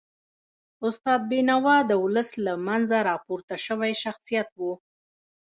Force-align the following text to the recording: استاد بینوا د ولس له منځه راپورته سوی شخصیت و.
استاد 0.87 1.21
بینوا 1.29 1.77
د 1.89 1.91
ولس 2.03 2.29
له 2.45 2.53
منځه 2.67 2.97
راپورته 3.09 3.53
سوی 3.67 3.91
شخصیت 4.03 4.49
و. 4.55 4.61